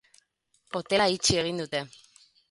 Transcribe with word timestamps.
Hotela 0.79 1.05
itxi 1.17 1.37
egin 1.41 1.59
dute. 1.63 1.83